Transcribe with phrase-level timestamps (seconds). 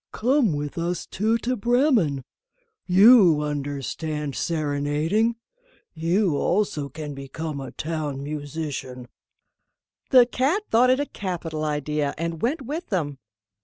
[0.11, 2.23] "Come with us two to Bremen;
[2.87, 5.35] you understand serenading;
[5.93, 9.07] you also can become a Town Musician."
[10.09, 13.19] The cat thought it a capital idea, and went with them.